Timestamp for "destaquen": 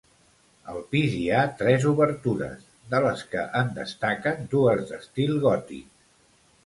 3.79-4.51